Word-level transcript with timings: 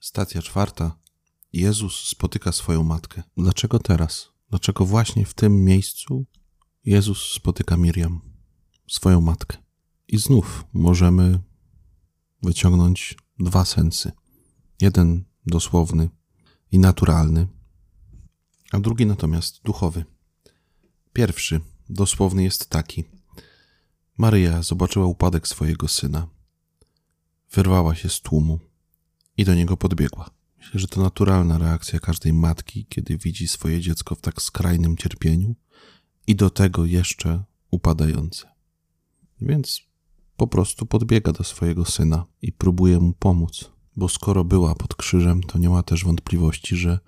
Stacja 0.00 0.42
czwarta. 0.42 0.98
Jezus 1.52 2.08
spotyka 2.08 2.52
swoją 2.52 2.82
matkę. 2.82 3.22
Dlaczego 3.36 3.78
teraz? 3.78 4.28
Dlaczego 4.50 4.84
właśnie 4.84 5.26
w 5.26 5.34
tym 5.34 5.64
miejscu 5.64 6.26
Jezus 6.84 7.32
spotyka 7.32 7.76
Miriam, 7.76 8.20
swoją 8.88 9.20
matkę? 9.20 9.58
I 10.08 10.18
znów 10.18 10.64
możemy 10.72 11.40
wyciągnąć 12.42 13.16
dwa 13.38 13.64
sensy. 13.64 14.12
Jeden 14.80 15.24
dosłowny 15.46 16.08
i 16.72 16.78
naturalny, 16.78 17.48
a 18.72 18.78
drugi 18.78 19.06
natomiast 19.06 19.62
duchowy. 19.62 20.04
Pierwszy, 21.12 21.60
dosłowny, 21.88 22.42
jest 22.42 22.70
taki. 22.70 23.04
Maryja 24.18 24.62
zobaczyła 24.62 25.06
upadek 25.06 25.48
swojego 25.48 25.88
syna. 25.88 26.28
Wyrwała 27.52 27.94
się 27.94 28.08
z 28.08 28.20
tłumu 28.20 28.67
i 29.38 29.44
do 29.44 29.54
niego 29.54 29.76
podbiegła. 29.76 30.30
Myślę, 30.58 30.80
że 30.80 30.88
to 30.88 31.02
naturalna 31.02 31.58
reakcja 31.58 32.00
każdej 32.00 32.32
matki, 32.32 32.86
kiedy 32.88 33.18
widzi 33.18 33.48
swoje 33.48 33.80
dziecko 33.80 34.14
w 34.14 34.20
tak 34.20 34.42
skrajnym 34.42 34.96
cierpieniu 34.96 35.54
i 36.26 36.36
do 36.36 36.50
tego 36.50 36.84
jeszcze 36.84 37.44
upadające. 37.70 38.48
Więc 39.40 39.82
po 40.36 40.46
prostu 40.46 40.86
podbiega 40.86 41.32
do 41.32 41.44
swojego 41.44 41.84
syna 41.84 42.24
i 42.42 42.52
próbuje 42.52 42.98
mu 42.98 43.12
pomóc, 43.12 43.70
bo 43.96 44.08
skoro 44.08 44.44
była 44.44 44.74
pod 44.74 44.94
krzyżem, 44.94 45.42
to 45.42 45.58
nie 45.58 45.68
ma 45.68 45.82
też 45.82 46.04
wątpliwości, 46.04 46.76
że 46.76 46.98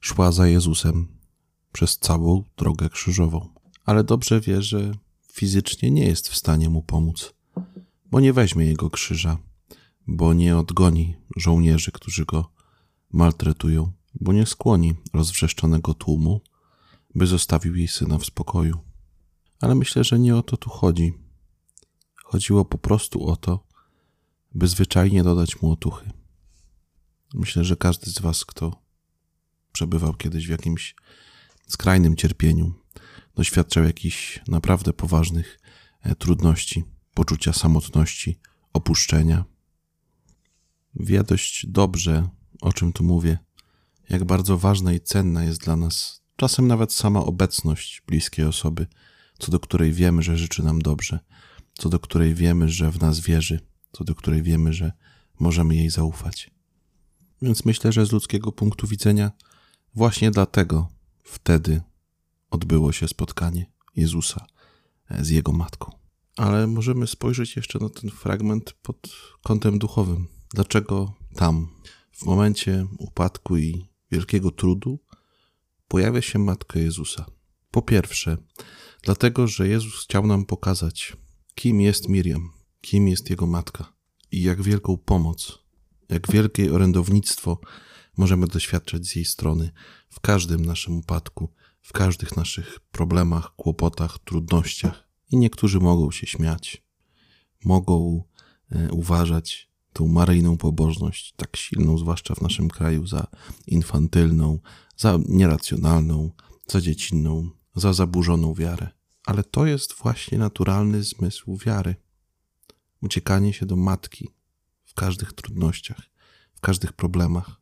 szła 0.00 0.32
za 0.32 0.46
Jezusem 0.46 1.08
przez 1.72 1.98
całą 1.98 2.44
drogę 2.56 2.90
krzyżową. 2.90 3.48
Ale 3.84 4.04
dobrze 4.04 4.40
wie, 4.40 4.62
że 4.62 4.92
fizycznie 5.32 5.90
nie 5.90 6.04
jest 6.04 6.28
w 6.28 6.36
stanie 6.36 6.68
mu 6.68 6.82
pomóc, 6.82 7.34
bo 8.10 8.20
nie 8.20 8.32
weźmie 8.32 8.66
jego 8.66 8.90
krzyża, 8.90 9.38
bo 10.06 10.34
nie 10.34 10.56
odgoni 10.56 11.16
żołnierzy, 11.36 11.92
którzy 11.92 12.24
go 12.24 12.52
maltretują, 13.12 13.92
bo 14.20 14.32
nie 14.32 14.46
skłoni 14.46 14.94
rozwrzeszczonego 15.12 15.94
tłumu, 15.94 16.40
by 17.14 17.26
zostawił 17.26 17.76
jej 17.76 17.88
syna 17.88 18.18
w 18.18 18.24
spokoju. 18.24 18.78
Ale 19.60 19.74
myślę, 19.74 20.04
że 20.04 20.18
nie 20.18 20.36
o 20.36 20.42
to 20.42 20.56
tu 20.56 20.70
chodzi. 20.70 21.12
Chodziło 22.24 22.64
po 22.64 22.78
prostu 22.78 23.26
o 23.26 23.36
to, 23.36 23.66
by 24.54 24.68
zwyczajnie 24.68 25.22
dodać 25.22 25.62
mu 25.62 25.72
otuchy. 25.72 26.10
Myślę, 27.34 27.64
że 27.64 27.76
każdy 27.76 28.10
z 28.10 28.18
Was, 28.18 28.44
kto 28.44 28.82
przebywał 29.72 30.14
kiedyś 30.14 30.46
w 30.46 30.50
jakimś 30.50 30.94
skrajnym 31.68 32.16
cierpieniu, 32.16 32.74
doświadczał 33.34 33.84
jakichś 33.84 34.40
naprawdę 34.48 34.92
poważnych 34.92 35.60
e, 36.02 36.14
trudności, 36.14 36.84
poczucia 37.14 37.52
samotności, 37.52 38.38
opuszczenia. 38.72 39.44
Wie 40.94 41.22
dość 41.22 41.66
dobrze, 41.66 42.28
o 42.60 42.72
czym 42.72 42.92
tu 42.92 43.04
mówię, 43.04 43.38
jak 44.08 44.24
bardzo 44.24 44.58
ważna 44.58 44.92
i 44.92 45.00
cenna 45.00 45.44
jest 45.44 45.60
dla 45.60 45.76
nas 45.76 46.22
czasem 46.36 46.66
nawet 46.66 46.92
sama 46.92 47.20
obecność 47.20 48.02
bliskiej 48.06 48.44
osoby, 48.44 48.86
co 49.38 49.52
do 49.52 49.60
której 49.60 49.92
wiemy, 49.92 50.22
że 50.22 50.36
życzy 50.36 50.62
nam 50.62 50.82
dobrze, 50.82 51.18
co 51.74 51.88
do 51.88 51.98
której 51.98 52.34
wiemy, 52.34 52.68
że 52.68 52.90
w 52.90 53.00
nas 53.00 53.20
wierzy, 53.20 53.60
co 53.92 54.04
do 54.04 54.14
której 54.14 54.42
wiemy, 54.42 54.72
że 54.72 54.92
możemy 55.40 55.76
jej 55.76 55.90
zaufać. 55.90 56.50
Więc 57.42 57.64
myślę, 57.64 57.92
że 57.92 58.06
z 58.06 58.12
ludzkiego 58.12 58.52
punktu 58.52 58.86
widzenia 58.86 59.32
właśnie 59.94 60.30
dlatego 60.30 60.88
wtedy 61.24 61.80
odbyło 62.50 62.92
się 62.92 63.08
spotkanie 63.08 63.66
Jezusa 63.96 64.46
z 65.20 65.28
jego 65.28 65.52
matką. 65.52 65.92
Ale 66.36 66.66
możemy 66.66 67.06
spojrzeć 67.06 67.56
jeszcze 67.56 67.78
na 67.78 67.88
ten 67.88 68.10
fragment 68.10 68.72
pod 68.72 69.08
kątem 69.42 69.78
duchowym. 69.78 70.28
Dlaczego 70.54 71.14
tam, 71.34 71.68
w 72.12 72.24
momencie 72.24 72.86
upadku 72.98 73.56
i 73.56 73.86
wielkiego 74.10 74.50
trudu, 74.50 74.98
pojawia 75.88 76.22
się 76.22 76.38
matka 76.38 76.78
Jezusa? 76.78 77.26
Po 77.70 77.82
pierwsze, 77.82 78.36
dlatego, 79.02 79.46
że 79.46 79.68
Jezus 79.68 80.04
chciał 80.04 80.26
nam 80.26 80.44
pokazać, 80.44 81.16
kim 81.54 81.80
jest 81.80 82.08
Miriam, 82.08 82.52
kim 82.80 83.08
jest 83.08 83.30
jego 83.30 83.46
matka 83.46 83.92
i 84.32 84.42
jak 84.42 84.62
wielką 84.62 84.96
pomoc, 84.96 85.58
jak 86.08 86.32
wielkie 86.32 86.74
orędownictwo 86.74 87.60
możemy 88.16 88.46
doświadczać 88.46 89.06
z 89.06 89.16
jej 89.16 89.24
strony 89.24 89.70
w 90.08 90.20
każdym 90.20 90.64
naszym 90.64 90.98
upadku, 90.98 91.52
w 91.80 91.92
każdych 91.92 92.36
naszych 92.36 92.80
problemach, 92.80 93.56
kłopotach, 93.56 94.18
trudnościach. 94.18 95.08
I 95.30 95.36
niektórzy 95.36 95.80
mogą 95.80 96.10
się 96.10 96.26
śmiać, 96.26 96.82
mogą 97.64 98.24
e, 98.70 98.92
uważać 98.92 99.71
tą 99.92 100.08
maryjną 100.08 100.56
pobożność, 100.56 101.34
tak 101.36 101.56
silną, 101.56 101.98
zwłaszcza 101.98 102.34
w 102.34 102.40
naszym 102.40 102.68
kraju, 102.68 103.06
za 103.06 103.26
infantylną, 103.66 104.58
za 104.96 105.18
nieracjonalną, 105.28 106.30
za 106.66 106.80
dziecinną, 106.80 107.50
za 107.74 107.92
zaburzoną 107.92 108.54
wiarę. 108.54 108.88
Ale 109.24 109.44
to 109.44 109.66
jest 109.66 109.94
właśnie 109.94 110.38
naturalny 110.38 111.02
zmysł 111.02 111.56
wiary. 111.56 111.94
Uciekanie 113.02 113.52
się 113.52 113.66
do 113.66 113.76
matki 113.76 114.28
w 114.84 114.94
każdych 114.94 115.32
trudnościach, 115.32 116.02
w 116.54 116.60
każdych 116.60 116.92
problemach, 116.92 117.60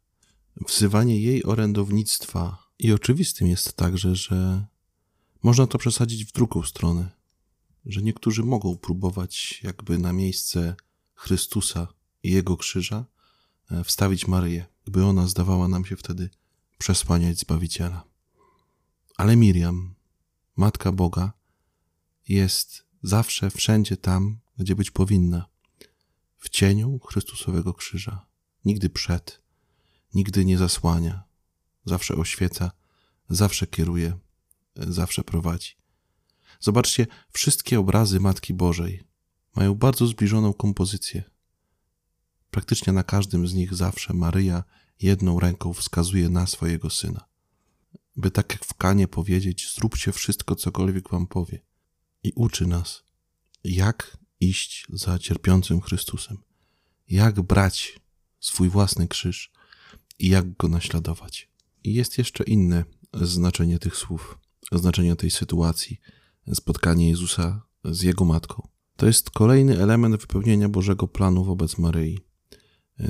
wzywanie 0.69 1.21
jej 1.21 1.45
orędownictwa 1.45 2.71
i 2.79 2.93
oczywistym 2.93 3.49
jest 3.49 3.73
także, 3.73 4.17
że 4.17 4.67
można 5.43 5.67
to 5.67 5.79
przesadzić 5.79 6.25
w 6.25 6.33
drugą 6.33 6.63
stronę, 6.63 7.11
że 7.87 8.03
niektórzy 8.03 8.43
mogą 8.43 8.77
próbować 8.77 9.61
jakby 9.63 9.99
na 9.99 10.13
miejsce 10.13 10.75
Chrystusa 11.15 11.89
i 12.23 12.31
Jego 12.31 12.57
krzyża 12.57 13.05
e, 13.71 13.85
wstawić 13.85 14.27
Maryję, 14.27 14.67
by 14.87 15.05
ona 15.05 15.27
zdawała 15.27 15.69
nam 15.69 15.85
się 15.85 15.97
wtedy 15.97 16.31
przesłaniać 16.79 17.39
Zbawiciela. 17.39 18.05
Ale 19.17 19.37
Miriam, 19.37 19.95
Matka 20.57 20.93
Boga, 20.93 21.33
jest 22.29 22.85
zawsze 23.03 23.51
wszędzie 23.51 23.97
tam, 23.97 24.39
gdzie 24.59 24.75
być 24.75 24.91
powinna, 24.91 25.47
w 26.39 26.49
cieniu 26.49 26.99
Chrystusowego 26.99 27.75
krzyża, 27.75 28.27
nigdy 28.65 28.91
przed, 28.91 29.43
nigdy 30.15 30.45
nie 30.45 30.59
zasłania, 30.59 31.25
zawsze 31.85 32.15
oświeca, 32.15 32.71
zawsze 33.29 33.67
kieruje, 33.67 34.19
zawsze 34.77 35.25
prowadzi. 35.25 35.77
Zobaczcie, 36.61 37.07
wszystkie 37.33 37.81
obrazy 37.81 38.21
Matki 38.21 38.55
Bożej 38.55 39.05
mają 39.57 39.75
bardzo 39.75 40.07
zbliżoną 40.07 40.53
kompozycję. 40.53 41.30
Praktycznie 42.51 42.93
na 42.93 43.03
każdym 43.03 43.49
z 43.49 43.55
nich 43.55 43.75
zawsze 43.75 44.15
Maryja 44.15 44.65
jedną 45.01 45.41
ręką 45.41 45.73
wskazuje 45.73 46.29
na 46.29 46.47
swojego 46.47 46.91
syna. 46.91 47.25
By 48.17 48.31
tak 48.31 48.53
jak 48.53 48.65
w 48.65 48.75
Kanie 48.75 49.09
powiedzieć, 49.09 49.75
zróbcie 49.75 50.13
wszystko, 50.13 50.57
cokolwiek 50.57 51.11
wam 51.11 51.27
powie. 51.27 51.61
I 52.23 52.33
uczy 52.37 52.67
nas, 52.67 53.05
jak 53.65 54.17
iść 54.41 54.87
za 54.93 55.19
cierpiącym 55.19 55.81
Chrystusem, 55.81 56.39
jak 57.09 57.41
brać 57.41 58.01
swój 58.41 58.69
własny 58.69 59.09
krzyż 59.09 59.53
i 60.19 60.29
jak 60.29 60.57
go 60.57 60.69
naśladować. 60.69 61.51
I 61.85 61.95
jest 61.95 62.19
jeszcze 62.19 62.45
inne 62.45 62.85
znaczenie 63.15 63.79
tych 63.79 63.97
słów, 63.97 64.39
znaczenie 64.73 65.17
tej 65.17 65.31
sytuacji, 65.31 66.01
spotkanie 66.55 67.09
Jezusa 67.09 67.63
z 67.85 68.03
jego 68.03 68.25
matką. 68.25 68.69
To 68.97 69.07
jest 69.07 69.31
kolejny 69.31 69.83
element 69.83 70.21
wypełnienia 70.21 70.69
Bożego 70.69 71.09
planu 71.09 71.45
wobec 71.45 71.79
Maryi. 71.79 72.30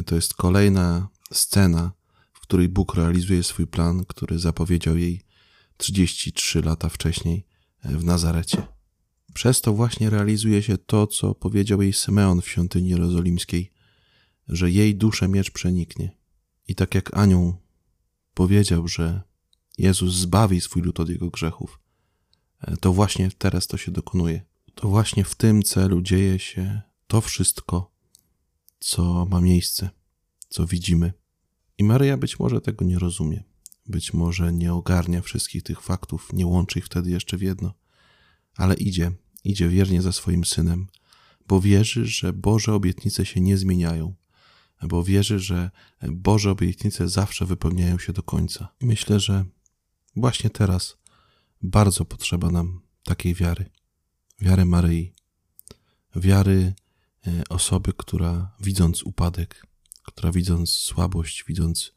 To 0.07 0.15
jest 0.15 0.35
kolejna 0.35 1.09
scena, 1.33 1.93
w 2.33 2.41
której 2.41 2.69
Bóg 2.69 2.95
realizuje 2.95 3.43
swój 3.43 3.67
plan, 3.67 4.05
który 4.05 4.39
zapowiedział 4.39 4.97
jej 4.97 5.23
33 5.77 6.63
lata 6.63 6.89
wcześniej 6.89 7.47
w 7.85 8.05
Nazarecie. 8.05 8.63
Przez 9.35 9.61
to 9.61 9.73
właśnie 9.73 10.11
realizuje 10.11 10.63
się 10.63 10.79
to, 10.79 11.07
co 11.07 11.35
powiedział 11.35 11.83
jej 11.83 11.93
Symeon 11.93 12.41
w 12.41 12.49
świątyni 12.49 12.89
jerozolimskiej, 12.89 13.73
że 14.49 14.71
jej 14.71 14.97
duszę 14.97 15.29
miecz 15.29 15.51
przeniknie. 15.51 16.17
I 16.69 16.75
tak 16.75 16.95
jak 16.95 17.17
anioł 17.17 17.57
powiedział, 18.35 18.89
że 18.89 19.23
Jezus 19.79 20.15
zbawi 20.15 20.61
swój 20.61 20.83
lud 20.83 21.01
od 21.01 21.09
jego 21.09 21.31
grzechów, 21.31 21.81
e, 22.61 22.77
to 22.77 22.93
właśnie 22.93 23.31
teraz 23.39 23.67
to 23.67 23.77
się 23.77 23.91
dokonuje. 23.91 24.43
To 24.75 24.89
właśnie 24.89 25.25
w 25.25 25.35
tym 25.35 25.63
celu 25.63 26.03
dzieje 26.03 26.39
się 26.39 26.81
to 27.07 27.21
wszystko, 27.21 27.93
co 28.81 29.27
ma 29.31 29.41
miejsce, 29.41 29.91
co 30.49 30.67
widzimy. 30.67 31.13
I 31.79 31.85
Maryja 31.85 32.17
być 32.17 32.39
może 32.39 32.61
tego 32.61 32.85
nie 32.85 32.99
rozumie, 32.99 33.45
być 33.87 34.13
może 34.13 34.53
nie 34.53 34.75
ogarnia 34.75 35.23
wszystkich 35.23 35.63
tych 35.63 35.81
faktów, 35.81 36.33
nie 36.33 36.47
łączy 36.47 36.79
ich 36.79 36.87
wtedy 36.87 37.11
jeszcze 37.11 37.37
w 37.37 37.43
jedno, 37.43 37.75
ale 38.57 38.75
idzie, 38.75 39.13
idzie 39.45 39.69
wiernie 39.69 40.03
za 40.03 40.13
swoim 40.13 40.45
synem, 40.45 40.87
bo 41.47 41.61
wierzy, 41.61 42.07
że 42.07 42.33
Boże 42.33 42.75
obietnice 42.75 43.27
się 43.27 43.41
nie 43.41 43.57
zmieniają, 43.57 44.15
bo 44.83 45.05
wierzy, 45.05 45.39
że 45.39 45.71
Boże 46.09 46.51
obietnice 46.51 47.09
zawsze 47.09 47.47
wypełniają 47.47 47.99
się 47.99 48.13
do 48.13 48.23
końca. 48.23 48.69
Myślę, 48.81 49.21
że 49.21 49.45
właśnie 50.17 50.51
teraz 50.51 50.97
bardzo 51.63 52.05
potrzeba 52.05 52.51
nam 52.51 52.81
takiej 53.05 53.35
wiary. 53.35 53.71
Wiary 54.41 54.65
Maryi, 54.65 55.13
wiary 56.17 56.75
osoby, 57.49 57.93
która 57.97 58.57
widząc 58.61 59.03
upadek, 59.03 59.67
która 60.03 60.33
widząc 60.33 60.71
słabość, 60.71 61.45
widząc 61.49 61.93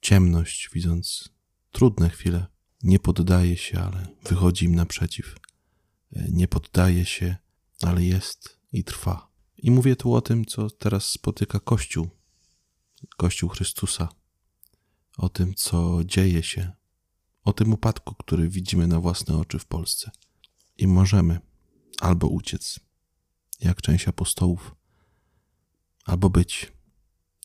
ciemność, 0.00 0.70
widząc 0.72 1.28
trudne 1.72 2.10
chwile, 2.10 2.46
nie 2.82 2.98
poddaje 2.98 3.56
się, 3.56 3.80
ale 3.80 4.06
wychodzi 4.28 4.64
im 4.64 4.74
naprzeciw. 4.74 5.36
Nie 6.28 6.48
poddaje 6.48 7.04
się, 7.04 7.36
ale 7.82 8.04
jest 8.04 8.60
i 8.72 8.84
trwa. 8.84 9.32
I 9.56 9.70
mówię 9.70 9.96
tu 9.96 10.14
o 10.14 10.20
tym, 10.20 10.44
co 10.44 10.70
teraz 10.70 11.08
spotyka 11.08 11.60
Kościół, 11.60 12.08
Kościół 13.16 13.48
Chrystusa, 13.48 14.08
o 15.18 15.28
tym, 15.28 15.54
co 15.54 16.00
dzieje 16.04 16.42
się, 16.42 16.72
o 17.44 17.52
tym 17.52 17.72
upadku, 17.72 18.14
który 18.14 18.48
widzimy 18.48 18.86
na 18.86 19.00
własne 19.00 19.36
oczy 19.36 19.58
w 19.58 19.66
Polsce. 19.66 20.10
I 20.78 20.86
możemy 20.86 21.40
albo 22.00 22.28
uciec, 22.28 22.80
jak 23.60 23.82
część 23.82 24.08
apostołów, 24.08 24.74
albo 26.04 26.30
być, 26.30 26.72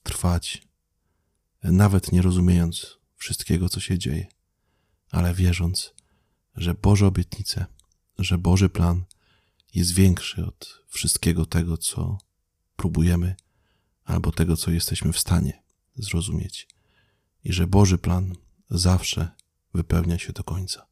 trwać, 0.03 0.67
nawet 1.63 2.11
nie 2.11 2.21
rozumiejąc 2.21 2.97
wszystkiego, 3.15 3.69
co 3.69 3.79
się 3.79 3.99
dzieje, 3.99 4.27
ale 5.11 5.33
wierząc, 5.33 5.93
że 6.55 6.73
Boże 6.73 7.07
obietnice, 7.07 7.65
że 8.19 8.37
Boży 8.37 8.69
plan 8.69 9.05
jest 9.73 9.93
większy 9.93 10.45
od 10.45 10.83
wszystkiego 10.87 11.45
tego, 11.45 11.77
co 11.77 12.17
próbujemy, 12.75 13.35
albo 14.03 14.31
tego, 14.31 14.57
co 14.57 14.71
jesteśmy 14.71 15.13
w 15.13 15.19
stanie 15.19 15.63
zrozumieć, 15.95 16.67
i 17.43 17.53
że 17.53 17.67
Boży 17.67 17.97
plan 17.97 18.35
zawsze 18.69 19.31
wypełnia 19.73 20.19
się 20.19 20.33
do 20.33 20.43
końca. 20.43 20.87